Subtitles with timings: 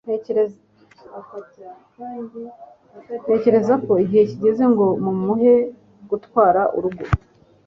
[3.23, 5.53] ntekereza ko igihe kigeze ngo mumuhe
[6.09, 7.03] gutwara urugo